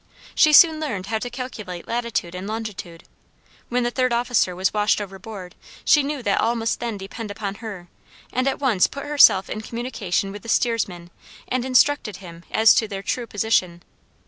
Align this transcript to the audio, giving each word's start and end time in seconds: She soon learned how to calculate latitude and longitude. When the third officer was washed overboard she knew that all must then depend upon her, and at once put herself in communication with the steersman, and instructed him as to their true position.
She 0.33 0.51
soon 0.51 0.79
learned 0.79 1.05
how 1.05 1.19
to 1.19 1.29
calculate 1.29 1.87
latitude 1.87 2.33
and 2.33 2.47
longitude. 2.47 3.03
When 3.69 3.83
the 3.83 3.91
third 3.91 4.11
officer 4.11 4.55
was 4.55 4.73
washed 4.73 4.99
overboard 4.99 5.53
she 5.85 6.01
knew 6.01 6.23
that 6.23 6.41
all 6.41 6.55
must 6.55 6.79
then 6.79 6.97
depend 6.97 7.29
upon 7.29 7.53
her, 7.61 7.87
and 8.33 8.47
at 8.47 8.57
once 8.57 8.87
put 8.87 9.05
herself 9.05 9.47
in 9.47 9.61
communication 9.61 10.31
with 10.31 10.41
the 10.41 10.49
steersman, 10.49 11.11
and 11.47 11.63
instructed 11.63 12.15
him 12.17 12.45
as 12.49 12.73
to 12.73 12.87
their 12.87 13.03
true 13.03 13.27
position. 13.27 13.83